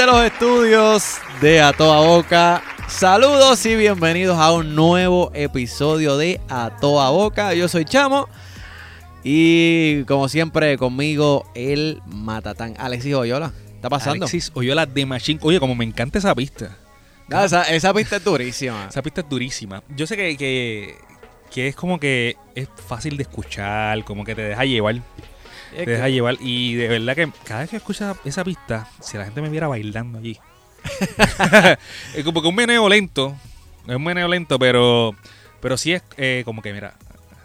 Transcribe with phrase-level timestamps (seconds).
[0.00, 6.40] Desde los estudios de A Toda Boca, saludos y bienvenidos a un nuevo episodio de
[6.48, 7.52] A Toda Boca.
[7.52, 8.26] Yo soy Chamo
[9.22, 13.52] y como siempre conmigo el Matatán Alexis Oyola.
[13.74, 14.24] ¿Está pasando?
[14.24, 15.38] Alexis Oyola de Machine.
[15.42, 16.78] Oye, como me encanta esa pista.
[17.30, 18.86] Ah, esa, esa pista es durísima.
[18.88, 19.82] Esa pista es durísima.
[19.94, 20.96] Yo sé que, que,
[21.50, 24.94] que es como que es fácil de escuchar, como que te deja llevar.
[25.72, 26.36] Es Te que- deja llevar.
[26.40, 29.68] Y de verdad que cada vez que escuchas esa pista, si la gente me viera
[29.68, 30.38] bailando allí.
[32.14, 33.34] es como que un meneo lento.
[33.86, 35.14] Es un meneo lento, pero,
[35.60, 36.94] pero sí es eh, como que, mira,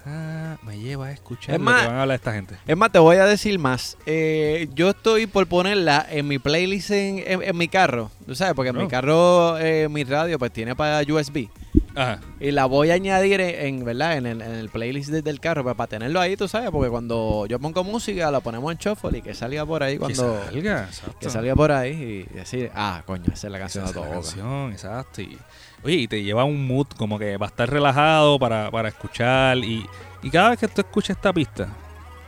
[0.06, 2.56] ah, me lleva a escuchar Es lo más- que van a hablar esta gente.
[2.68, 3.98] Es más, te voy a decir más.
[4.06, 8.12] Eh, yo estoy por ponerla en mi playlist en, en- en mi carro.
[8.26, 8.54] ¿Tú sabes?
[8.54, 8.88] Porque en mi Oh.
[8.90, 11.48] carro, eh, mi radio, pues tiene para USB.
[11.96, 12.20] Ajá.
[12.40, 14.18] Y la voy a añadir en, en, ¿verdad?
[14.18, 16.90] En el, en el playlist de- del carro, pues, para tenerlo ahí, tú sabes, porque
[16.90, 20.40] cuando yo pongo música, la ponemos en shuffle y que salga por ahí cuando...
[20.40, 21.18] que salga, exacto.
[21.20, 24.04] Que salga por ahí y decir, ah, coño, esa es la canción de Esa es
[24.06, 24.28] todo la boca.
[24.28, 25.22] canción, exacto.
[25.22, 25.38] Y,
[25.84, 28.90] oye, y te lleva a un mood como que va a estar relajado para, para
[28.90, 29.58] escuchar.
[29.60, 29.86] Y,
[30.22, 31.70] y cada vez que tú escuchas esta pista,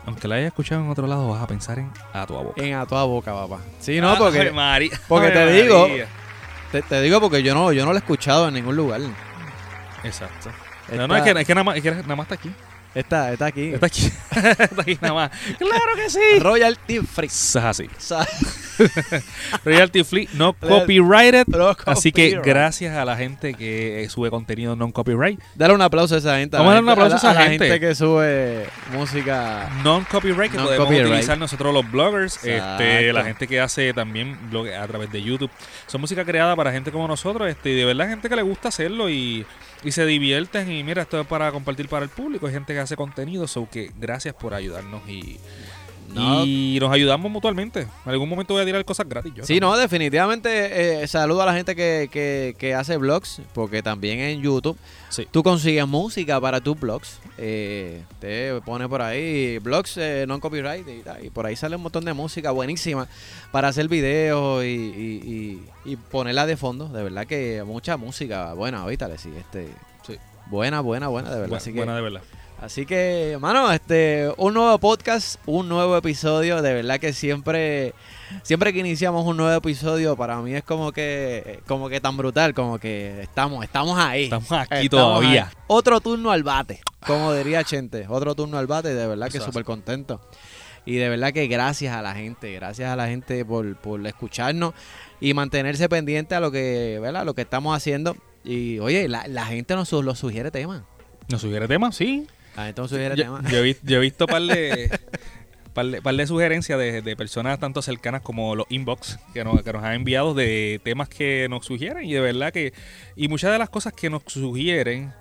[0.05, 2.63] aunque la hayas escuchado en otro lado, vas a pensar en a tu boca.
[2.63, 3.59] En a toda boca, papá.
[3.81, 4.53] Sí, no, porque
[5.09, 5.87] porque te digo-
[6.71, 9.01] te, te digo porque yo no, yo no lo he escuchado en ningún lugar.
[10.03, 10.51] Exacto.
[10.91, 12.51] No, no, es que, es que nada, más, es que nada más está aquí.
[12.95, 13.73] está, está aquí.
[13.73, 14.05] Está aquí.
[14.31, 15.31] está aquí nada más.
[15.57, 16.39] ¡Claro que sí!
[16.39, 17.27] Royalty free.
[17.27, 17.89] Es así.
[19.65, 21.47] Royalty Free, no copyrighted.
[21.47, 22.45] no Así que copyright.
[22.45, 25.39] gracias a la gente que eh, sube contenido non copyright.
[25.55, 26.57] Dale un aplauso a esa gente.
[26.57, 27.79] Vamos a darle un aplauso a esa la gente.
[27.79, 29.69] que sube música.
[29.83, 31.07] Non-copyright que podemos Non-copyright.
[31.11, 35.51] utilizar nosotros los bloggers, este, la gente que hace también blog a través de YouTube.
[35.87, 38.69] Son música creada para gente como nosotros, este, y de verdad gente que le gusta
[38.69, 39.45] hacerlo y,
[39.83, 42.79] y se divierten y mira, esto es para compartir para el público, hay gente que
[42.79, 45.39] hace contenido, so que gracias por ayudarnos y,
[46.13, 46.45] No.
[46.45, 47.81] y nos ayudamos mutuamente.
[47.81, 49.33] En algún momento voy a tirar cosas gratis.
[49.35, 53.83] Yo Sí, no, definitivamente eh, saludo a la gente que, que, que hace vlogs, porque
[53.83, 54.77] también en YouTube
[55.09, 55.27] Sí.
[55.31, 57.19] tú consigues música para tus blogs.
[57.37, 61.83] Eh, te pone por ahí blogs eh, non copyright y, y por ahí sale un
[61.83, 63.07] montón de música buenísima
[63.51, 66.89] para hacer videos y, y, y- y ponerla de fondo.
[66.89, 69.69] De verdad que mucha música buena ahorita, le sigue este.
[70.05, 70.15] Sí.
[70.47, 71.53] Buena, buena, buena, de verdad.
[71.53, 72.21] Bu- así que, buena de verdad.
[72.59, 76.63] Así que, mano, este, un nuevo podcast, un nuevo episodio.
[76.63, 77.93] De verdad que siempre,
[78.41, 82.55] siempre que iniciamos un nuevo episodio, para mí es como que, como que tan brutal,
[82.55, 84.23] como que estamos, estamos ahí.
[84.23, 85.47] Estamos aquí Estamos todavía.
[85.47, 85.53] ahí.
[85.67, 88.07] Otro turno al bate, como diría Chente.
[88.09, 90.19] Otro turno al bate, de verdad que súper contento.
[90.83, 94.73] Y de verdad que gracias a la gente, gracias a la gente por, por escucharnos
[95.19, 97.23] y mantenerse pendiente a lo que, ¿verdad?
[97.23, 98.15] Lo que estamos haciendo.
[98.43, 100.81] Y oye, la, la gente nos lo sugiere temas.
[101.27, 101.95] ¿Nos sugiere temas?
[101.95, 102.25] Sí.
[102.75, 104.89] Nos sugiere Yo, he, yo he visto par de,
[105.73, 109.61] par de, par de sugerencias de, de personas tanto cercanas como los inbox que nos,
[109.61, 112.73] que nos han enviado de temas que nos sugieren y de verdad que
[113.15, 115.13] y muchas de las cosas que nos sugieren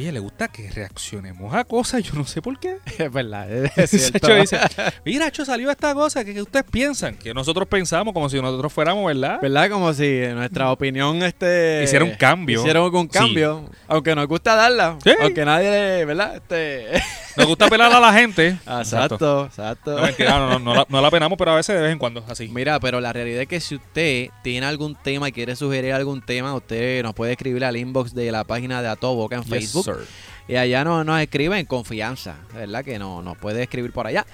[0.00, 3.12] y a ella le gusta que reaccionemos a cosas yo no sé por qué Es
[3.12, 4.34] verdad, es cierto.
[4.34, 4.58] Dice,
[5.04, 8.72] mira Cho salió esta cosa que, que ustedes piensan que nosotros pensamos como si nosotros
[8.72, 9.70] fuéramos verdad ¿Verdad?
[9.70, 12.60] Como si nuestra opinión este Hiciera un cambio.
[12.60, 13.18] Hicieron un Sí.
[13.18, 13.68] cambio.
[13.88, 14.98] Aunque nos gusta darla.
[15.04, 15.10] Sí.
[15.20, 16.36] Aunque nadie, ¿verdad?
[16.36, 17.02] Este...
[17.36, 19.96] nos gusta pelar a la gente exacto, exacto.
[19.96, 21.98] no, mentira, no, no, no la, no la penamos pero a veces de vez en
[21.98, 25.54] cuando así Mira, pero la realidad es que si usted tiene algún tema y quiere
[25.56, 29.42] sugerir algún tema, usted nos puede escribir al inbox de la página de Atoboca en
[29.42, 29.84] Yes, Facebook.
[29.84, 30.06] sir.
[30.48, 32.84] Y allá nos, nos escribe en confianza, ¿verdad?
[32.84, 34.26] Que no, nos puede escribir por allá.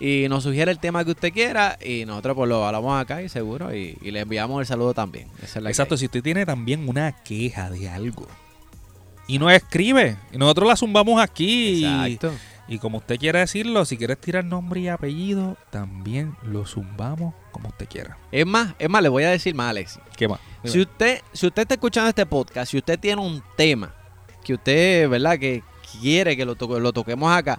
[0.00, 3.28] Y nos sugiere el tema que usted quiera y nosotros pues lo hablamos acá y
[3.28, 5.28] seguro y, y le enviamos el saludo también.
[5.38, 8.26] Esa es la que Exacto, si usted tiene también una queja de algo
[9.34, 11.84] y nos escribe, y nosotros la zumbamos aquí.
[11.84, 12.32] y- Exacto.
[12.68, 17.68] Y, como usted quiera decirlo, si quieres tirar nombre y apellido, también lo zumbamos como
[17.68, 18.16] usted quiera.
[18.30, 19.98] Es más, es más, le voy a decir más, Alex.
[20.16, 20.40] ¿Qué más?
[20.64, 23.92] Si usted, si usted está escuchando este podcast, si usted tiene un tema
[24.44, 25.38] que usted, ¿verdad?
[25.38, 25.62] Que
[26.00, 27.58] quiere que lo, toque- lo toquemos acá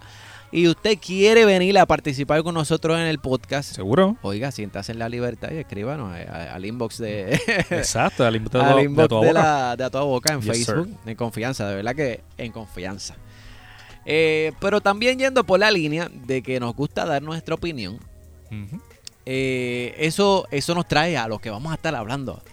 [0.54, 4.18] y usted quiere venir a participar con nosotros en el podcast, ¿Seguro?
[4.22, 7.34] oiga, siéntase en la libertad y escríbanos eh, al inbox de,
[7.72, 8.38] Exacto, al de,
[8.84, 9.34] inbox tu de, boca.
[9.34, 13.16] la, de A Toda Boca en Yes, Facebook, en confianza, de verdad que en confianza.
[14.06, 17.98] Eh, pero también yendo por la línea de que nos gusta dar nuestra opinión,
[19.26, 22.44] eh, eso, eso nos trae a lo que vamos a estar hablando.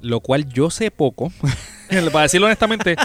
[0.00, 1.30] Lo cual yo sé poco.
[2.12, 2.96] Para decirlo honestamente,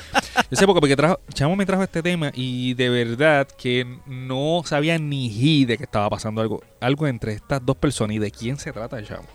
[0.50, 4.64] yo sé poco porque trajo, Chamo me trajo este tema y de verdad que no
[4.66, 8.32] sabía ni ji de que estaba pasando algo, algo entre estas dos personas y de
[8.32, 9.28] quién se trata, Chamo.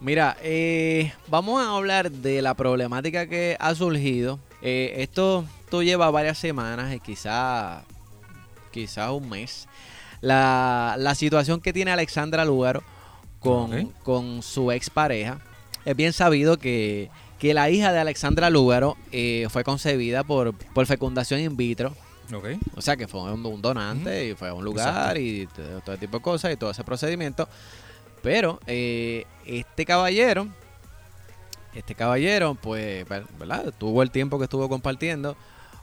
[0.00, 4.38] Mira, eh, vamos a hablar de la problemática que ha surgido.
[4.62, 7.82] Eh, esto, esto lleva varias semanas y quizá,
[8.70, 9.66] quizá un mes.
[10.20, 12.82] La, la situación que tiene Alexandra Lugaro
[13.40, 15.40] con, con su expareja.
[15.84, 20.86] es bien sabido que, que la hija de Alexandra Lúgaro eh, fue concebida por, por
[20.86, 21.94] fecundación in vitro.
[22.34, 22.46] Ok.
[22.76, 25.98] O sea, que fue un, un donante y fue a un lugar y todo ese
[25.98, 27.48] tipo de cosas y todo ese procedimiento.
[28.22, 30.48] Pero eh, este caballero,
[31.74, 33.72] este caballero, pues, ver- ¿verdad?
[33.78, 35.36] Tuvo el tiempo que estuvo compartiendo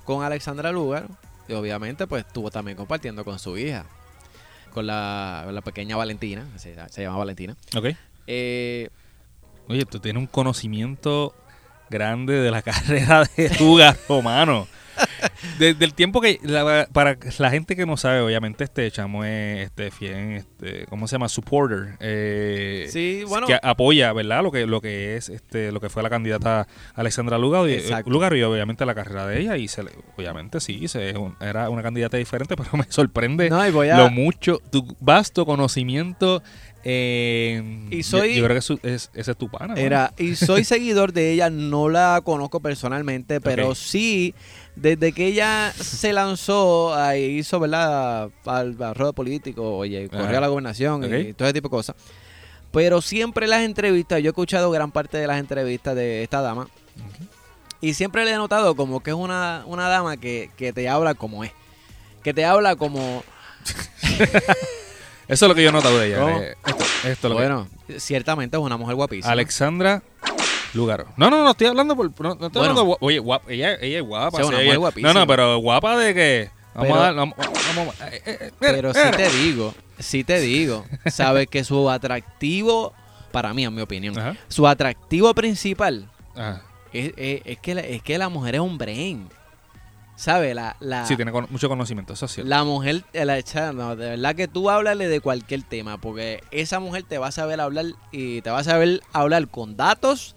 [0.03, 1.07] con Alexandra Lugar
[1.47, 3.85] y obviamente, pues, estuvo también compartiendo con su hija,
[4.73, 7.55] con la, pequeña Valentina, se, se llama Valentina.
[7.75, 7.85] Ok.
[8.27, 8.89] Eh,
[9.67, 11.33] Oye, tú tienes un conocimiento
[11.89, 14.67] grande de la carrera de Lugar Romano.
[15.59, 19.65] Desde el tiempo que la- para la gente que no sabe, obviamente este chamo es
[19.65, 21.27] este fiel, este, ¿cómo se llama?
[21.27, 21.97] Supporter.
[21.99, 24.41] eh, sí, bueno, que apoya, ¿verdad?
[24.41, 27.65] Lo que lo que es este lo que fue la candidata Alexandra Lugaro.
[28.05, 31.83] Lugaro y obviamente la carrera de ella y se le- obviamente sí, se, era una
[31.83, 33.69] candidata diferente, pero me sorprende no, a...
[33.97, 36.41] lo mucho, tu vasto conocimiento.
[36.87, 39.73] Eh, Y soy- Yo, creo que es, ese es tu pana.
[39.73, 39.81] ¿no?
[39.81, 44.33] Era, y soy seguidor de ella, no la conozco personalmente, pero sí,
[44.75, 48.29] desde que ella se lanzó, ahí hizo, ¿verdad?
[48.45, 50.37] Al, al ruedo político, oye, corrió Ajá.
[50.37, 51.95] a la gobernación y todo ese tipo de cosas.
[52.71, 56.67] Pero siempre las entrevistas, yo he escuchado gran parte de las entrevistas de esta dama,
[57.81, 61.13] y siempre le he notado como que es una, una dama que, que te habla
[61.15, 61.51] como es.
[62.23, 63.23] Que te habla como,
[65.27, 66.19] Eso es lo que yo he notado de ella.
[66.19, 66.39] ¿Cómo?
[66.41, 67.67] eh, esto, esto es lo que- bueno,
[67.97, 69.31] ciertamente es una mujer guapísima.
[69.31, 70.03] Alexandra
[70.73, 71.05] Lugaro.
[71.17, 72.05] No, no, no estoy hablando por.
[72.21, 72.71] No, no estoy Bueno.
[72.71, 72.97] hablando.
[72.99, 74.37] Oye, guapa, ella, ella es guapa.
[74.37, 75.13] Sí, una sí, mujer ella- guapísima.
[75.13, 76.49] No, no, pero guapa de que.
[76.73, 77.15] Vamos Pero- a dar.
[77.15, 77.35] Vamos,
[77.75, 81.89] vamos- eh, eh, eh, Pero sí eh, te digo, sí te digo, sabes que su
[81.89, 82.93] atractivo,
[83.31, 84.35] para mí, en mi opinión, Ajá.
[84.49, 86.61] su atractivo principal Ajá.
[86.91, 89.29] es, es- es que, la, es que la mujer es un brain.
[90.15, 90.55] ¿Sabes?
[90.55, 93.37] La, la, Sí, tiene con- mucho conocimiento, eso la mujer, la
[93.73, 97.31] no, de verdad que tú háblale de cualquier tema, porque esa mujer te va a
[97.31, 100.35] saber hablar y te va a saber hablar con datos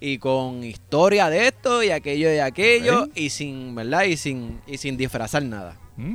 [0.00, 4.04] y con historia de esto y aquello y aquello y sin, ¿verdad?
[4.04, 5.76] Y sin, y sin disfrazar nada.
[5.96, 6.12] Mm.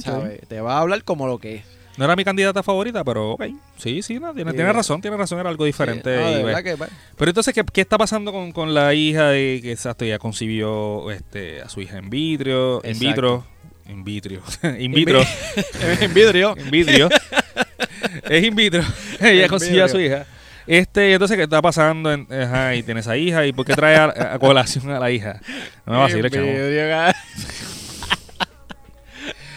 [0.48, 1.66] Te va a hablar como lo que es.
[1.98, 3.46] No era mi candidata favorita, pero ok.
[3.78, 6.18] Sí, sí, no, tiene, Sí, tiene razón, tiene razón, era algo diferente.
[6.18, 6.76] Sí, no, y, de verdad que,
[7.18, 11.12] Pero entonces, ¿qué, qué está pasando con, con la hija de que exacto, ya concibió
[11.12, 13.08] este, a su hija en vitro, en Exacto.
[13.08, 13.46] vitro,
[13.88, 14.42] in vitro,
[14.80, 15.22] in vitro,
[16.00, 16.56] en vidrio.
[16.66, 17.10] in vitro,
[18.30, 18.84] es in vitro,
[19.20, 20.26] ella En concibió a su hija.
[20.66, 22.12] Este, y entonces, ¿qué está pasando?
[22.12, 25.12] En, ajá, y tiene esa hija, ¿y por qué trae a, a colación a la
[25.12, 25.42] hija?
[25.86, 26.48] No me vaciles, chamo.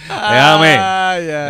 [0.08, 0.78] Déjame,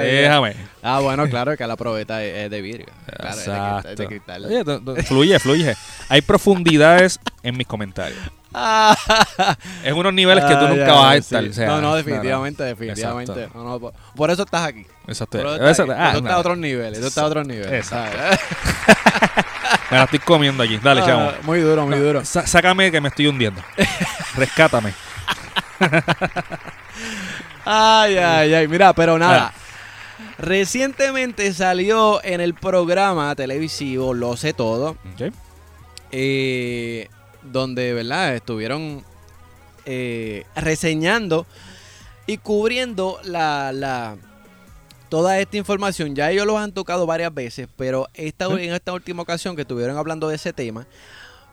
[0.02, 0.75] Déjame.
[0.88, 2.86] Ah, bueno, claro que la probeta es, de vidrio.
[3.06, 3.88] Claro, es de cristal- Exacto.
[3.90, 4.44] es de cristal.
[4.44, 5.76] Oye, tú- tú- fluye, fluye.
[6.08, 8.20] Hay profundidades en mis comentarios.
[9.84, 11.18] Es unos niveles que tú ah, nunca ya, vas a sí.
[11.18, 11.44] estar.
[11.44, 12.68] o sea, no, no, definitivamente, no.
[12.68, 13.48] definitivamente.
[13.54, 14.86] No, por, por eso estás aquí.
[15.08, 15.42] Exacto.
[15.42, 16.98] Por eso estás ah, a otros niveles.
[16.98, 17.90] Eso está a otros niveles.
[19.90, 20.78] Me la estoy comiendo aquí.
[20.78, 21.32] Dale, Ah, chamo.
[21.42, 22.24] Muy duro, muy duro.
[22.24, 23.60] Sácame que me estoy hundiendo.
[24.36, 24.94] Rescátame.
[27.68, 28.68] Ay, ay, ay.
[28.68, 29.52] Mira, pero nada.
[30.38, 34.96] Recientemente salió en el programa televisivo Lo sé todo.
[36.12, 37.08] Eh,
[37.42, 38.34] donde, ¿verdad?
[38.34, 39.04] Estuvieron
[39.84, 41.46] eh, reseñando
[42.26, 44.16] y cubriendo la, la-
[45.08, 46.14] toda esta información.
[46.14, 49.96] Ya ellos los han tocado varias veces, pero esta, en esta última ocasión que estuvieron
[49.96, 50.86] hablando de ese tema,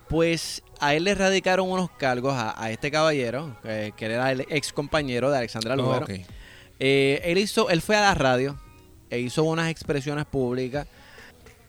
[0.10, 4.42] pues a él le radicaron unos cargos a, a este caballero, eh, que era el
[4.50, 6.06] ex compañero de Alexandra Lugaro.
[6.06, 6.12] Ok.
[6.80, 8.58] Eh, él hizo, él fue a la radio
[9.14, 10.88] e hizo unas expresiones públicas.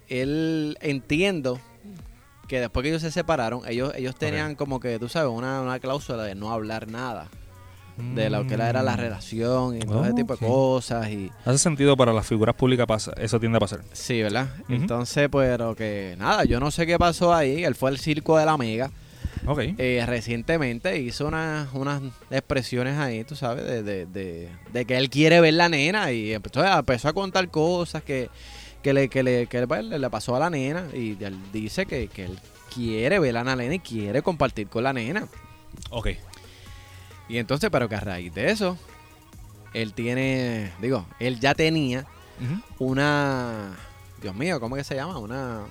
[0.08, 1.60] Él entiendo
[2.48, 5.78] que después que ellos se separaron, ellos, ellos tenían como que, tú sabes, una, una
[5.78, 7.28] cláusula de no hablar nada
[7.96, 9.00] de lo que era, la Mm.
[9.00, 13.12] relación y todo ese tipo de cosas y Hace sentido para las figuras públicas, pasa,
[13.18, 13.80] eso tiende a pasar.
[13.92, 14.48] sí, ¿verdad?
[14.68, 17.62] Entonces, pero que nada, yo no sé qué pasó ahí.
[17.64, 18.90] Él fue al circo de la amiga.
[19.46, 19.60] Ok.
[19.78, 25.10] Eh, recientemente hizo unas, unas expresiones ahí, tú sabes, de, de, de, de que él
[25.10, 28.30] quiere ver la nena y empezó, a- empezó a contar cosas que,
[28.82, 32.08] que, le, que, le, que pues, le, pasó a la nena y él dice que,
[32.08, 32.38] que él
[32.74, 35.28] quiere ver a la nena y quiere compartir con la nena.
[35.90, 36.08] Ok.
[37.28, 38.78] Y entonces, pero que a raíz de eso,
[39.74, 42.06] él tiene, digo, él ya tenía
[42.78, 43.76] una,
[44.20, 45.18] Dios mío, ¿cómo que se llama?
[45.18, 45.62] Una...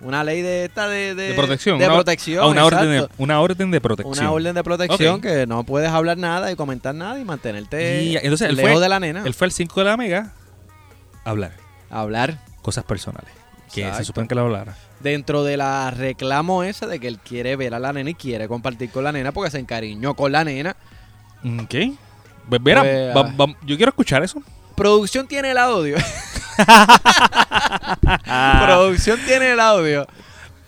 [0.00, 1.78] Una ley de esta de, de, De protección.
[1.78, 2.44] De una, protección.
[2.44, 4.18] ah, una, orden de, una orden de protección.
[4.18, 8.16] Una orden de protección que no puedes hablar nada y comentar nada y mantenerte Y
[8.16, 9.22] entonces él lejos fue- de la nena.
[9.26, 10.32] Él fue al 5 de la mega
[11.24, 11.52] a hablar
[11.90, 13.30] hablar cosas personales.
[13.72, 13.98] Que Exacto.
[13.98, 14.76] se supone que lo hablara.
[15.00, 18.48] dentro de la reclamo esa de que él quiere ver a la nena y quiere
[18.48, 20.76] compartir con la nena porque se encariñó con la nena.
[21.44, 21.74] Ok.
[22.48, 23.34] Pues mira, Pues, va- ah.
[23.38, 24.42] va- yo quiero escuchar eso.
[24.74, 25.96] Producción tiene el audio.
[28.64, 30.06] Producción tiene el audio.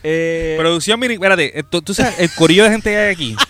[0.02, 1.14] Eh, Producción mini.
[1.14, 3.37] Espérate, tú, tú sabes el corillo de gente que hay aquí.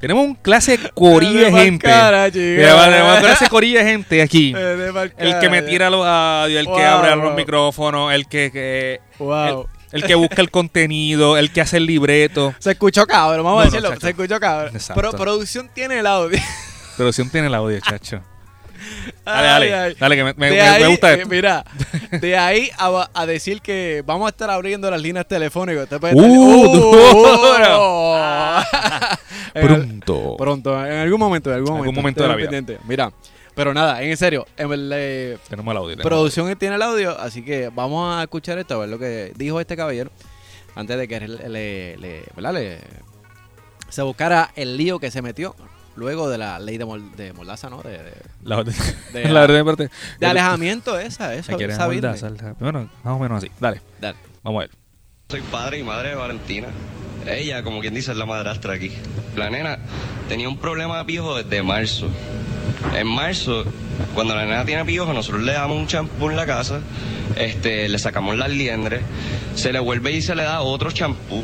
[0.00, 1.84] Tenemos un clase de corillo de gente.
[1.84, 4.54] cara, tenemos un clase corillo de gente aquí.
[5.18, 7.34] El que me tira los audios, el que Wow, abre los wow.
[7.34, 9.66] micrófonos, el que, que- Wow.
[9.90, 12.54] el que busca el contenido, el que hace el libreto.
[12.60, 14.00] Se escuchó cabrón, vamos No, a decirlo.
[14.00, 14.70] se escuchó cabrón.
[14.76, 15.02] Exacto.
[15.02, 16.38] Pero producción tiene el audio.
[16.96, 18.20] Producción tiene el audio, chacho.
[19.24, 19.74] Dale, dale.
[19.74, 19.94] ay.
[19.98, 21.28] Dale, que me, me- De me- ahí, me gusta eh, esto.
[21.28, 21.64] mira,
[22.20, 25.84] de ahí a, a decir que vamos a estar abriendo las líneas telefónicas.
[25.84, 27.54] Usted puede Uh,
[29.54, 30.36] el- Pronto.
[30.38, 32.22] Pronto, en algún momento, en algún Algún momento.
[32.22, 32.50] de la vida.
[32.86, 33.12] Mira,
[33.54, 35.96] pero nada, en serio, en el, eh, Tenemos el audio.
[35.96, 39.32] tenemos producción tiene el audio, así que vamos a escuchar esto, a ver lo que
[39.36, 40.10] dijo este caballero
[40.76, 42.54] antes de que le, le- le- ¿verdad?
[42.54, 42.78] le-
[43.88, 45.56] se buscara el lío que se metió
[45.98, 47.82] luego de la ley de, Mol- de Mordaza, ¿no?
[47.82, 48.12] De, de-
[48.44, 48.74] La orden.
[49.12, 49.28] de-
[49.58, 49.90] la parte.
[50.20, 52.54] de alejamiento esa, eso, quieren esa salta.
[52.60, 53.50] Bueno, más o menos así.
[53.60, 54.16] Dale, Dale.
[54.42, 54.70] vamos a ver.
[55.28, 56.68] Soy padre y madre de Valentina.
[57.26, 58.92] Ella, como quien dice, es la madrastra aquí.
[59.36, 59.78] La nena
[60.28, 62.08] tenía un problema de piojo desde marzo.
[62.96, 63.64] En marzo,
[64.14, 66.80] cuando la nena tiene piojo, nosotros le damos un champú en la casa,
[67.36, 69.02] este, le sacamos las liendres,
[69.54, 71.42] se le vuelve y se le da otro champú.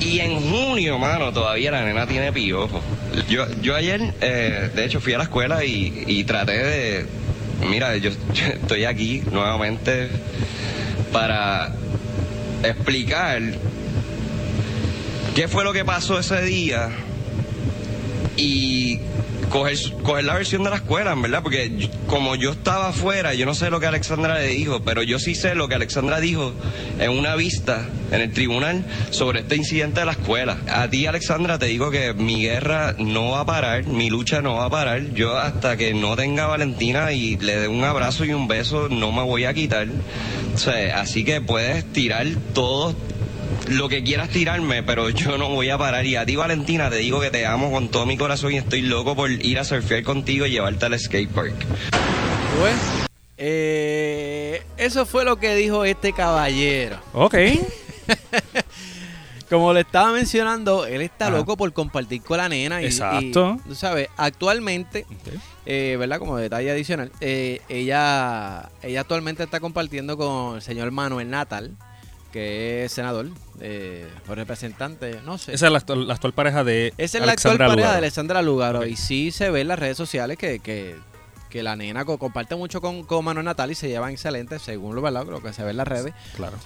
[0.00, 2.80] Y en junio, mano, todavía la nena tiene piojo.
[3.28, 7.06] Yo, yo ayer, eh, de hecho, fui a la escuela y, traté de...
[7.68, 10.08] Mira, yo estoy aquí nuevamente
[11.12, 11.72] para
[12.62, 13.42] explicar
[15.34, 16.90] qué fue lo que pasó ese día
[18.36, 19.00] y
[19.50, 23.44] coger, coger la versión de la escuela, verdad, porque yo- como yo estaba afuera, yo
[23.44, 26.54] no sé lo que Alexandra le dijo, pero yo sí sé lo que Alexandra dijo
[26.98, 30.56] en una vista en el tribunal sobre este incidente de la escuela.
[30.68, 34.54] A ti, Alexandra, te digo que mi guerra no va a parar, mi lucha no
[34.56, 35.12] va a parar.
[35.14, 38.88] Yo hasta que no tenga a Valentina y le dé un abrazo y un beso,
[38.88, 39.88] no me voy a quitar.
[40.54, 42.94] O sea, así que puedes tirar todo
[43.68, 46.04] lo que quieras tirarme, pero yo no voy a parar.
[46.06, 48.82] Y a ti, Valentina, te digo que te amo con todo mi corazón y estoy
[48.82, 51.54] loco por ir a surfear contigo y llevarte al skatepark.
[52.58, 52.74] Pues,
[53.36, 56.98] eh, eso fue lo que dijo este caballero.
[57.12, 57.36] Ok.
[59.50, 61.38] Como le estaba mencionando, él está Ajá.
[61.38, 62.80] loco por compartir con la nena.
[62.82, 63.58] Y, Exacto.
[63.64, 65.06] y, tú sabes, actualmente,
[65.66, 66.20] eh, ¿verdad?
[66.20, 71.72] Como detalle adicional, eh, ella, ella actualmente está compartiendo con el señor Manuel Natal,
[72.32, 73.26] que es senador
[73.60, 75.52] eh, o representante, no sé.
[75.54, 77.96] Esa es la actual, la actual pareja de Esa es la actual Alexandra pareja de
[77.98, 78.86] Alessandra Lugaro.
[78.86, 80.96] Y sí se ve en las redes sociales que, que,
[81.48, 84.94] que la nena co- comparte mucho con, con Manuel Natal y se llevan excelente, según
[84.94, 85.26] lo, ¿verdad?
[85.26, 86.14] lo que se ve en las redes.
[86.36, 86.56] Claro.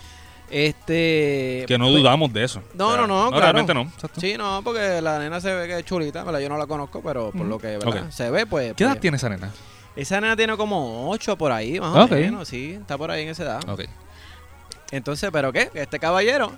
[0.50, 1.64] Este.
[1.66, 2.62] Que no pues, dudamos de eso.
[2.74, 3.42] No, O sea, no, no, claro.
[3.42, 3.82] realmente no.
[3.82, 4.20] Exacto.
[4.20, 6.40] Sí, no, porque la nena se ve que es chulita, ¿verdad?
[6.40, 7.78] Yo no la conozco, pero por lo que
[8.10, 8.74] se ve, pues.
[8.74, 9.50] ¿Qué edad pues, tiene esa nena?
[9.96, 12.10] Esa nena tiene como 8 por ahí, más o Ok.
[12.12, 13.68] menos, sí, está por ahí en esa edad.
[13.68, 13.82] Ok.
[14.94, 15.70] Entonces, ¿pero qué?
[15.74, 16.52] Este caballero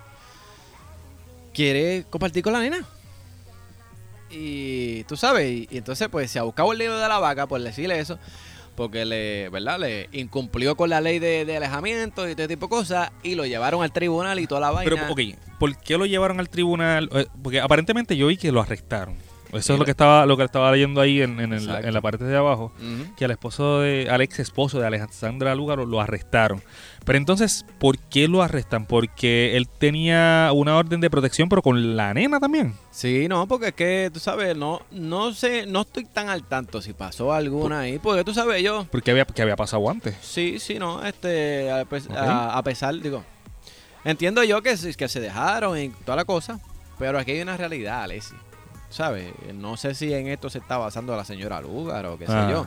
[1.55, 2.85] quiere compartir con la nena.
[4.31, 7.47] Y tú sabes, y, y entonces pues se ha buscado el libro de la vaca
[7.47, 8.19] por decirle eso,
[8.75, 9.79] porque le, ¿verdad?
[9.79, 13.47] Le incumplió con la ley de, de alejamiento y este tipo de cosas, y lo
[13.47, 14.91] llevaron al tribunal y toda la vaina.
[14.91, 15.21] Pero, ok,
[15.59, 17.09] ¿por qué lo llevaron al tribunal?
[17.15, 19.17] Eh, Porque aparentemente yo vi que lo arrestaron.
[19.53, 22.01] Eso es lo que estaba lo que estaba leyendo ahí en, en el- en la
[22.01, 22.73] parte de abajo.
[23.17, 26.63] Que al esposo de, al ex esposo de Alejandra Lúgaro lo arrestaron.
[27.05, 28.85] Pero entonces, ¿por qué lo arrestan?
[28.87, 32.75] Porque él tenía una orden de protección, pero con la nena también.
[32.91, 36.83] Sí, no, porque es que tú sabes, no, no sé, no estoy tan al tanto
[36.83, 40.17] si pasó alguna ahí, porque tú sabes, yo, Porque había, que había pasado antes.
[40.21, 41.85] sí, sí, no, este, a,
[42.65, 43.23] pesar, digo,
[44.05, 46.59] entiendo yo que, que se dejaron y toda la cosa,
[46.99, 48.35] pero aquí hay una realidad, Alessi,
[48.89, 49.33] ¿sabes?
[49.55, 52.49] No sé si en esto se está basando la señora Lugar o qué sé Ah.
[52.51, 52.67] yo,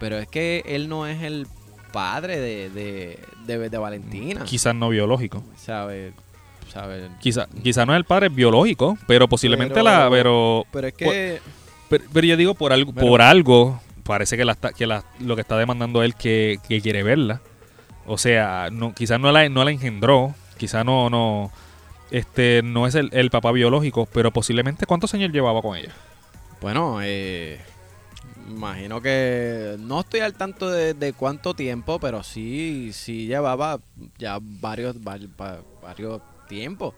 [0.00, 1.46] pero es que él no es el
[1.92, 5.42] padre de, de, de, de Valentina, Quizás no biológico.
[5.56, 6.12] ¿sabes?
[7.20, 10.08] Quizás quizá no es el padre biológico, pero posiblemente Pero- la...
[10.10, 11.40] Pero, Pero es que...
[11.88, 15.36] pero, pero yo digo, por algo, Pero- por algo parece que, la, que la- lo
[15.36, 17.40] que está demandando él que, que quiere verla.
[18.06, 21.52] O sea, no, quizás no la, no la engendró, quizás no, no,
[22.10, 25.92] este, no es el, el papá biológico, pero posiblemente cuántos años llevaba con ella.
[26.60, 27.60] Bueno, eh,
[28.48, 33.80] imagino que no estoy al tanto de, cuánto tiempo, pero sí, sí llevaba
[34.18, 36.94] ya varios, vari- va- varios tiempos.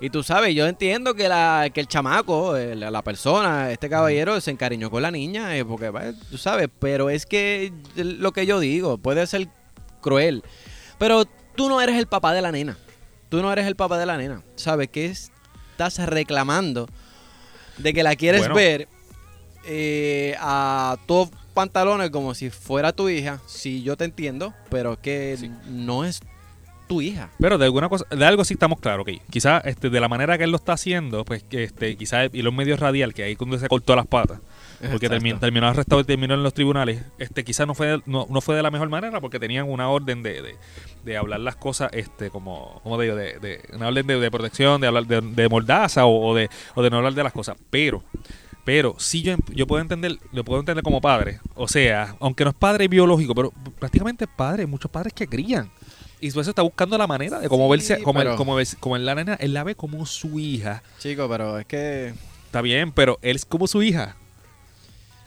[0.00, 4.40] Y tú sabes, yo entiendo que, la, que el chamaco, la, la persona, este caballero
[4.40, 8.44] se encariñó con la niña, eh, porque pues, tú sabes, pero es que lo que
[8.44, 9.46] yo digo puede ser
[10.00, 10.42] cruel,
[10.98, 11.24] pero
[11.54, 12.76] tú no eres el papá de la nena,
[13.32, 14.90] tú no eres el papá de la nena, ¿sabes?
[14.90, 16.86] qué estás reclamando
[17.78, 18.54] de que la quieres Bueno.
[18.54, 18.88] ver
[19.64, 25.36] eh, a tus pantalones como si fuera tu hija, sí, yo te entiendo, pero que
[25.40, 25.50] Sí.
[25.66, 26.20] no es
[26.88, 27.30] tu hija.
[27.40, 29.22] Pero de alguna cosa, de algo sí estamos claros, ok.
[29.30, 32.42] Quizás este, de la manera que él lo está haciendo, pues que este, quizás y
[32.42, 34.40] los medios radial, que ahí cuando se cortó las patas,
[34.90, 35.24] porque Exacto.
[35.26, 38.56] termi- terminó arrestado y terminó en los tribunales, este, quizás no fue, no, no fue
[38.56, 40.56] de la mejor manera porque tenían una orden de, de,
[41.04, 44.80] de hablar las cosas, este, como, como te digo, de, de- una orden de, protección,
[44.80, 47.56] de hablar de, de mordaza o, o de, o de no hablar de las cosas.
[47.70, 48.02] Pero,
[48.64, 51.40] pero sí yo, yo puedo entender, lo puedo entender como padre.
[51.54, 55.70] O sea, aunque no es padre biológico, pero prácticamente es padre, muchos padres que crían.
[56.20, 58.54] Y por eso está buscando la manera de cómo Sí, verse, como, pero- él, como,
[58.54, 60.82] verse- como la nena, él la ve como su hija.
[61.00, 62.14] Chico, pero es que.
[62.46, 64.14] Está bien, pero él es como su hija.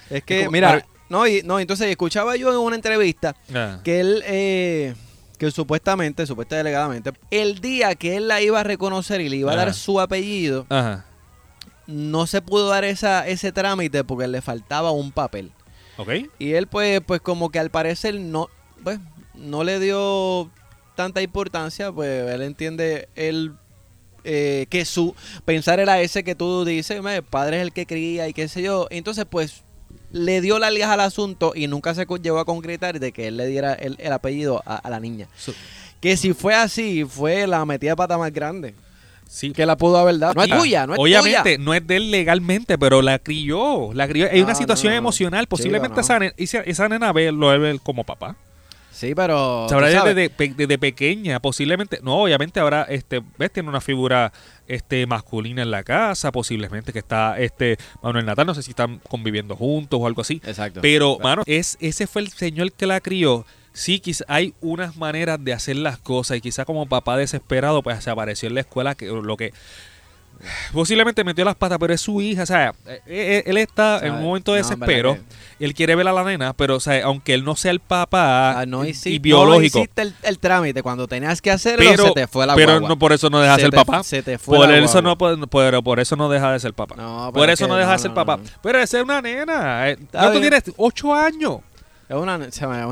[0.09, 3.79] Es que, como- mira, pero- no, y, no, entonces escuchaba yo en una entrevista Ah.
[3.83, 4.95] que él, eh,
[5.37, 9.51] que supuestamente, supuestamente delegadamente, el día que él la iba a reconocer y le iba
[9.51, 11.05] a dar su apellido, Ajá.
[11.87, 15.51] no se pudo dar esa, ese trámite porque le faltaba un papel.
[15.97, 16.09] ¿Ok?
[16.39, 18.49] Y él, pues, pues como que al parecer no,
[18.83, 18.99] pues,
[19.33, 20.49] no le dio
[20.95, 23.53] tanta importancia, pues él entiende él
[24.27, 25.13] eh, que su
[25.45, 28.47] pensar era ese que tú dices, "Me, el padre es el que cría y qué
[28.47, 28.87] sé yo.
[28.89, 29.61] Entonces, pues,
[30.15, 33.47] le dio largas al asunto y nunca se llegó a concretar de que él le
[33.47, 35.27] diera el, el apellido a, a la niña.
[35.37, 35.53] So-
[35.99, 38.73] Que si fue así, fue la metida de pata más grande.
[39.27, 39.51] sí.
[39.51, 40.33] Que la pudo haber dado.
[40.35, 41.65] No es Ah, tuya, no es Obviamente, tuya.
[41.65, 43.89] no es de él legalmente, pero la crió.
[43.93, 44.27] La crió.
[44.31, 45.47] Hay una No, situación no, emocional.
[45.47, 46.01] Posiblemente no.
[46.01, 48.37] esa, ne- esa, esa nena ve, lo ve como papá.
[48.95, 49.67] Sí, pero...
[49.67, 51.99] Sabrá desde, desde pequeña, posiblemente.
[52.01, 54.31] No, obviamente ahora, este, ves, tiene una figura
[54.67, 59.01] este masculina en la casa, posiblemente que está este Manuel Natal, no sé si están
[59.09, 60.41] conviviendo juntos o algo así.
[60.45, 60.79] Exacto.
[60.81, 63.45] Pero, mano, es, ese fue el señor que la crió.
[63.73, 68.01] Sí, quizá hay unas maneras de hacer las cosas y quizá como papá desesperado, pues
[68.01, 69.51] se apareció en la escuela que lo que
[70.73, 74.13] posiblemente metió las patas, pero es su hija, o sea, eh, eh, él está en
[74.15, 75.17] un momento de No, desespero,
[75.59, 78.59] él quiere ver a la nena, pero o sea, aunque él no sea el papá
[78.59, 81.85] Ah, no y- hiciste, y biológico, no hiciste el, el trámite cuando tenías que hacerlo,
[81.89, 82.89] pero, se te fue la pero guagua.
[82.89, 84.03] no por eso no deja de Se ser te- papá.
[84.03, 85.17] se te fue por la eso no, guagua.
[85.47, 86.95] puede- pero por eso no deja de ser papá.
[86.95, 88.37] No, por es eso que no deja no, de ser no, papá.
[88.37, 88.49] no, no.
[88.61, 89.89] Pero es una nena.
[89.89, 90.41] eh, ¿Cuánto bien.
[90.43, 90.63] tienes?
[90.77, 91.59] Ocho años.
[92.07, 92.37] Es una,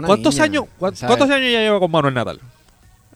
[0.07, 0.65] ¿Cuántos niña, años?
[0.79, 2.39] ¿Cuántos años ya lleva con Manuel Natal?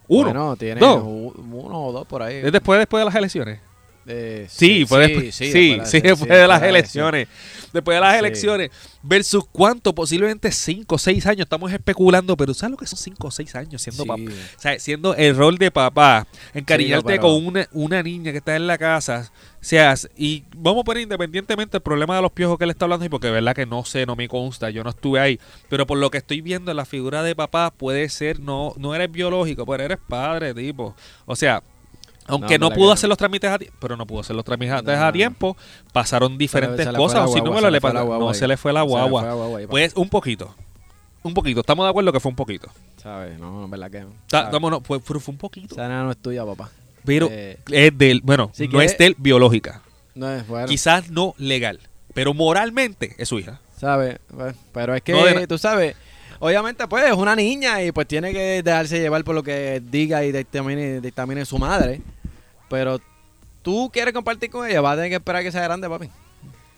[0.10, 0.26] Uno.
[0.26, 1.02] Bueno, tiene dos.
[1.04, 2.36] uno o dos por ahí.
[2.38, 3.60] ¿Es después, después de las elecciones?
[4.08, 5.52] Eh, Sí, fue después, sí,
[5.86, 7.28] sí, después de las elecciones.
[7.74, 8.72] Después de las elecciones.
[9.04, 11.42] Versus cuánto, posiblemente cinco o seis años.
[11.42, 14.22] Estamos especulando, pero ¿sabes lo que son cinco o seis años siendo papá?
[14.22, 18.68] O sea, siendo el rol de papá, encariñarte con una, una niña que está en
[18.68, 22.70] la casa, seas, y vamos a poner independientemente el problema de los piojos que él
[22.70, 25.20] está hablando, y porque de verdad que no sé, no me consta, yo no estuve
[25.20, 25.40] ahí,
[25.70, 29.12] pero por lo que estoy viendo, la figura de papá puede ser, no, no eres
[29.12, 30.96] biológico, pero eres padre, tipo.
[31.26, 31.64] O sea,
[32.28, 34.92] aunque No, pudo hacer los trámites a tiempo, pero no pudo hacer los trámites No,
[34.92, 35.58] a tiempo,
[35.92, 38.20] pasaron diferentes se le fue cosas, o si no guagua, me lo le le guagua
[38.20, 39.24] no se le fue la fue guagua.
[39.24, 39.62] la guagua.
[39.70, 40.54] Pues un poquito.
[41.24, 42.70] Un poquito, estamos de acuerdo que fue un poquito.
[43.02, 43.38] ¿Sabes?
[43.40, 44.10] No, en verdad que no.
[44.32, 45.74] Vámonos, fue, un poquito.
[45.76, 46.70] Esa nena no es tuya, papá.
[47.04, 49.82] Pero Eh, es del, bueno, si no es del biológica.
[50.16, 50.68] no es bueno.
[50.68, 51.80] Quizás no legal,
[52.14, 53.60] pero moralmente es su hija.
[53.80, 54.20] ¿Sabes?
[54.36, 55.96] Pues, pero es que, No tú sabes,
[56.40, 60.24] obviamente, pues es una niña y pues tiene que dejarse llevar por lo que diga
[60.26, 62.02] y dictamine, dictamine su madre.
[62.70, 63.00] Pero
[63.62, 66.10] tú quieres compartir con ella, vas a tener que esperar que sea grande, papi.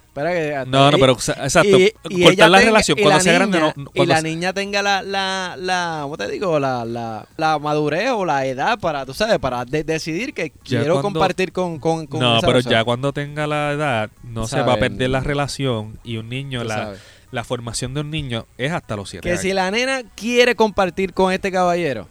[0.07, 0.69] Espera que.
[0.69, 1.77] No, no, pero o sea, exacto.
[1.77, 3.59] y- y cortar la tenga- relación cuando la sea grande.
[3.59, 6.59] No, y la niña tenga la, la, la, ¿cómo te digo?
[6.59, 10.79] La, la, la madurez o la edad para, tú sabes, para de- decidir que Ya
[10.79, 12.77] quiero cuando- compartir con, con, con no, esa pero persona.
[12.79, 16.63] ya cuando tenga la edad, no se va a perder la relación y un niño,
[16.63, 16.99] la, sabes.
[17.31, 19.41] la formación de un niño es hasta los siete Que años.
[19.43, 22.07] si la nena quiere compartir con este caballero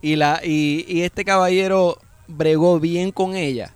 [0.00, 3.72] y, la, y, y este caballero bregó bien con ella,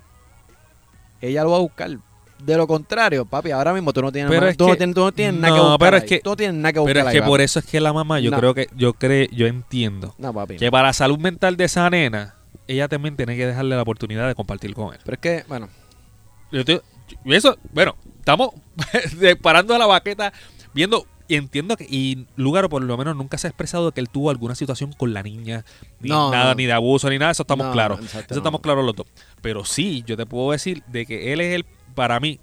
[1.21, 1.91] ella lo va a buscar.
[2.39, 4.95] De lo contrario, papi, ahora mismo tú no tienes, Pero más- es tú no tienes,
[4.97, 5.79] tú no tienes nada que buscar.
[5.79, 6.91] pero es que- tú no tienes nada que buscar.
[6.95, 7.31] Pero es ahí, que papi.
[7.31, 8.39] por eso es que la mamá, yo No.
[8.39, 10.57] creo que, yo creo, yo entiendo No, papi.
[10.57, 12.35] que para la salud mental de esa nena,
[12.67, 15.01] ella también tiene que darle la oportunidad de compartir con él.
[15.05, 15.69] Pero es que, bueno,
[16.51, 16.83] Yo te-
[17.27, 18.51] eso, bueno, estamos
[19.41, 20.33] parando a la baqueta,
[20.75, 24.01] viendo, y entiendo que, y Lugaro por lo menos nunca se ha expresado de que
[24.01, 25.65] él tuvo alguna situación con la niña,
[26.01, 26.55] ni No, nada, no.
[26.57, 28.01] ni de abuso, ni nada, eso estamos No, claros.
[28.01, 29.07] eso estamos claros los dos.
[29.41, 31.65] Pero sí, yo te puedo decir de que él es el,
[31.95, 32.39] para mí,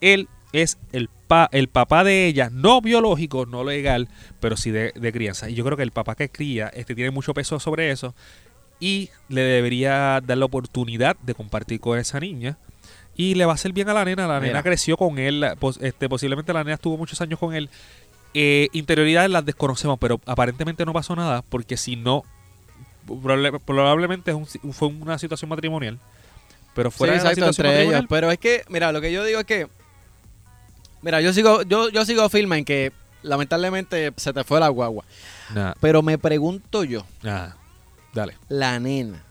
[0.00, 4.08] él es el, pa, el papá de ella, no biológico, no legal,
[4.40, 5.48] pero sí de, de crianza.
[5.50, 8.14] Y yo creo que el papá que cría este tiene mucho peso sobre eso
[8.80, 12.56] y le debería dar la oportunidad de compartir con esa niña.
[13.14, 14.26] Y le va a hacer bien a la nena.
[14.26, 14.52] La Mira.
[14.54, 15.44] nena creció con él.
[15.80, 17.68] este, posiblemente la nena estuvo muchos años con él.
[18.34, 21.42] Eh, interioridades las desconocemos, pero aparentemente no pasó nada.
[21.48, 22.22] Porque si no,
[23.64, 25.98] probablemente es un- fue una situación matrimonial.
[26.74, 28.06] Pero fuera sí, de la exacto, situación entre ellos.
[28.08, 29.68] Pero es que, mira, lo que yo digo es que,
[31.02, 35.04] mira, yo sigo, yo, yo sigo firme en que lamentablemente se te fue la guagua.
[35.80, 37.04] Pero me pregunto yo.
[38.14, 38.36] Dale.
[38.48, 39.22] La nena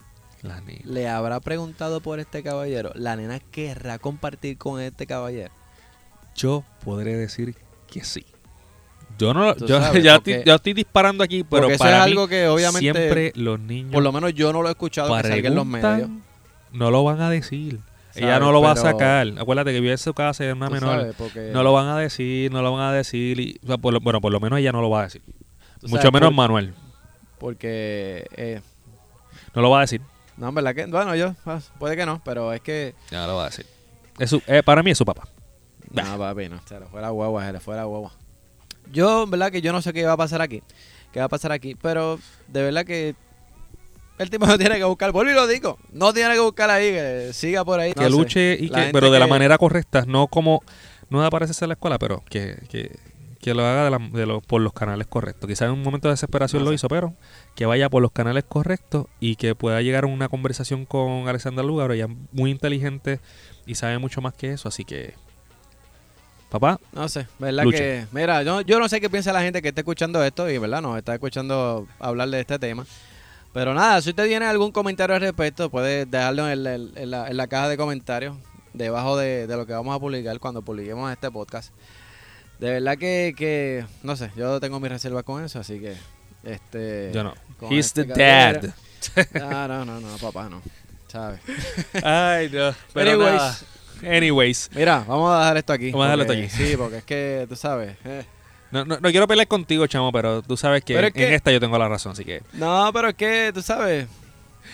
[0.41, 0.81] La nena.
[0.85, 2.91] le habrá preguntado por este caballero.
[2.95, 5.51] La nena querrá compartir con este caballero.
[6.35, 7.55] Yo podré decir
[7.89, 8.25] que sí.
[9.19, 11.97] Yo no, yo, sabes, ya porque- estoy, yo estoy disparando aquí, pero Porque eso para
[11.99, 14.71] es mí algo que obviamente, siempre los niños por lo menos yo no lo he
[14.71, 16.09] escuchado que salga en los medios.
[16.71, 17.79] no lo van a decir.
[18.15, 19.27] Ella no lo va a sacar.
[19.39, 21.13] Acuérdate que vive en su casa es una menor.
[21.15, 23.39] sabes, No lo van a decir, no lo van a decir.
[23.39, 25.21] y- o sea, por lo- bueno, por lo menos ella no lo va a decir.
[25.83, 26.73] Mucho menos por- Manuel.
[27.37, 28.61] Porque, eh,
[29.55, 30.01] No lo va a decir.
[30.37, 33.35] no, en verdad que, bueno, yo, ah, puede que no, pero es que, Ya lo
[33.35, 33.65] va a decir.
[34.17, 35.27] Es su- eh, para mí es su papá.
[35.91, 38.11] no, papi, no, se le fue la guagua, se le fue la guagua.
[38.91, 40.61] Yo, en verdad que yo no sé qué va a pasar aquí,
[41.13, 43.15] qué va a pasar aquí, pero de verdad que
[44.17, 46.91] el tipo no tiene que buscar, vuelvo y lo digo, no tiene que buscar ahí,
[46.91, 47.93] que siga por ahí.
[47.93, 48.11] que no sé.
[48.11, 50.61] luche y que, pero de la manera correcta, no como
[51.09, 52.97] no aparecerse en la escuela, pero que, que,
[53.39, 55.47] que lo haga de la- de los- por los canales correctos.
[55.47, 57.13] Quizás en un momento de desesperación No lo hizo, pero
[57.55, 61.63] que vaya por los canales correctos y que pueda llegar a una conversación con Alexandra
[61.63, 61.93] Lugaro.
[61.93, 63.19] Ella es muy inteligente
[63.65, 65.13] y sabe mucho más que eso, así que
[66.49, 68.05] papá, No sé, ¿verdad que?
[68.11, 70.81] Mira, yo, yo no sé qué piensa la gente que está escuchando esto y, ¿verdad?
[70.81, 72.85] Nos está escuchando hablar de este tema.
[73.53, 77.27] Pero nada, si usted tiene algún comentario al respecto, puede dejarlo en, el- en la,
[77.29, 78.35] en la caja de comentarios,
[78.73, 81.71] debajo de, de lo que vamos a publicar cuando publiquemos este podcast.
[82.59, 85.95] De verdad que, que, no sé, yo tengo mis reservas con eso, así que,
[86.43, 87.11] este...
[87.13, 87.33] yo no.
[87.69, 88.63] He's este the dad.
[89.33, 90.61] No, no, no, no, papá, no.
[91.07, 91.39] ¿Sabes?
[92.03, 92.73] Ay, no.
[92.93, 93.33] Pero Anyways.
[93.35, 93.57] nada.
[94.05, 94.69] Anyways.
[94.75, 95.91] Mira, vamos a dejar esto aquí.
[95.91, 96.49] Vamos a dejarlo porque- aquí.
[96.49, 97.95] Sí, porque es que, tú sabes...
[98.05, 98.23] eh.
[98.71, 101.51] No, no, no quiero pelear contigo, chamo, pero tú sabes que es en que- esta
[101.51, 102.43] yo tengo la razón, así que...
[102.53, 104.05] No, pero es que, tú sabes...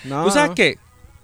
[0.04, 0.78] No, ¿Tú sabes qué?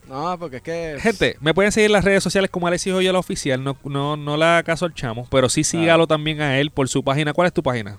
[0.08, 0.98] No, porque es que...
[1.02, 3.62] Gente, me pueden seguir en las redes sociales como Alexis Joyola Oficial.
[3.64, 6.88] No, no, no le haga caso al chamo, pero sí sígalo también a él por
[6.88, 7.34] su página.
[7.34, 7.98] ¿Cuál es tu página?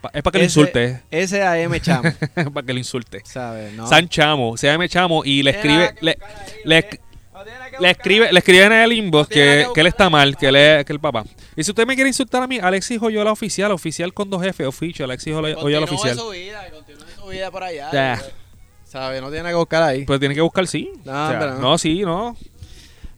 [0.00, 1.02] Pa- es para que lo insulte.
[1.10, 1.80] S.A.M.
[1.80, 2.08] Chamo,
[2.54, 3.22] para que lo insulte.
[3.24, 3.72] ¿sabes?
[3.74, 3.86] No.
[3.88, 6.18] San Chamo, llama Chamo y le escribe, le,
[6.64, 7.00] le,
[7.80, 10.84] le escribe, le escriben en el inbox que, que él está mal, que él es
[10.84, 11.24] que el papá.
[11.56, 14.66] Y si usted me quiere insultar a mí, Alexis Joyola Oficial, oficial con dos F,
[14.66, 16.16] oficial, Alexis Joyola Oficial.
[16.16, 17.90] su vida, continúe su vida por allá.
[17.92, 18.22] Ya.
[18.84, 19.20] ¿Sabes?
[19.20, 20.04] No tiene que buscar ahí.
[20.04, 20.90] Pues tiene que buscar sí.
[21.04, 21.58] No, O sea, no.
[21.58, 22.36] no, sí, no.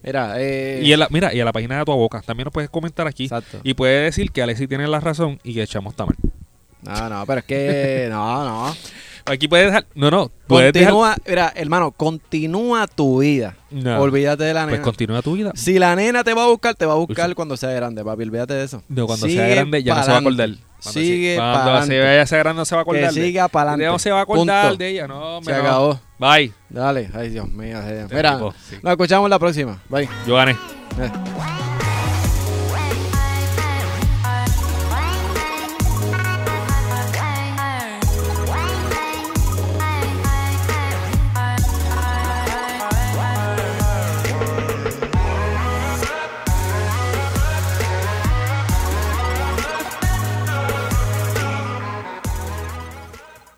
[0.03, 0.81] Mira, eh...
[0.83, 3.07] Y en la, mira, y a la página de tu boca, también nos puedes comentar
[3.07, 3.25] aquí.
[3.25, 3.61] Exacto.
[3.63, 6.17] Y puedes decir que Alexis tiene la razón y que el chamo está mal.
[6.83, 8.07] No, no, pero es que...
[8.11, 8.77] No, no.
[9.31, 9.87] Aquí puedes dejar.
[9.95, 10.31] No, no.
[10.47, 11.17] Puedes dejar- Continúa...
[11.27, 13.55] Mira, hermano, continúa tu vida.
[13.71, 14.01] No.
[14.01, 14.83] Olvídate de la Pues nena.
[14.85, 15.53] continúa tu vida.
[15.55, 18.03] Si la nena te va a buscar, te va a buscar Uy, cuando sea grande,
[18.05, 18.23] papi.
[18.23, 18.83] Olvídate de eso.
[18.89, 20.49] No, cuando Sigue sea grande ya no se va a acordar.
[20.83, 23.09] Cuando Sigue se, cuando se vaya a ser grande no se va a acordar.
[23.15, 23.93] Que siga para adelante.
[23.93, 24.77] No se va a acordar Punto.
[24.79, 25.07] de ella.
[25.09, 25.63] No, Se me no.
[25.65, 26.01] acabó.
[26.19, 26.53] Bye.
[26.71, 27.11] Dale.
[27.15, 27.81] Ay, Dios mío.
[27.83, 28.11] Dios.
[28.13, 28.77] Mira, tipo, sí.
[28.83, 29.81] nos escuchamos la próxima.
[29.89, 30.09] Bye.
[30.27, 30.53] Yo gané.
[30.53, 31.58] Eh.